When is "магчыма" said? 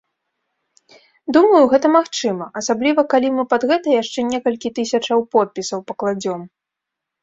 1.97-2.49